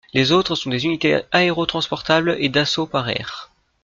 Les 0.15 0.31
autres 0.31 0.55
sont 0.55 0.71
des 0.71 0.85
unités 0.85 1.21
aérotransportables 1.31 2.35
et 2.39 2.49
d'assaut 2.49 2.87
par 2.87 3.07
air. 3.07 3.51